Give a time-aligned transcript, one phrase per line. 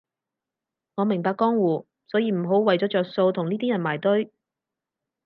[0.95, 4.33] 我明白江湖，所以唔好為咗着數同呢啲人埋堆